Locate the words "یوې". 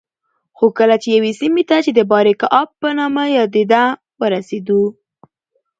1.17-1.31